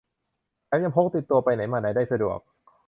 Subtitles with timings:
[0.67, 2.39] แถมยังพกติดตัวไปไหนมาไหนได้สะดวก